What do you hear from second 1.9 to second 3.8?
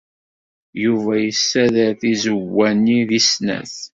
tizewwa-nni deg snat.